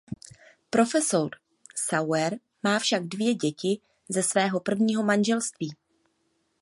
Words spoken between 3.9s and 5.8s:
ze svého prvního manželství.